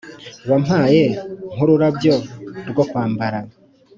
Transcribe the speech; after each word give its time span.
wampaye 0.49 1.03
nk'ururabyo 1.53 2.15
rwo 2.69 2.83
kwambara; 2.89 3.39